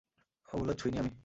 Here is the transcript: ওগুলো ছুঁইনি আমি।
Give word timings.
ওগুলো 0.49 0.73
ছুঁইনি 0.73 0.97
আমি। 0.99 1.11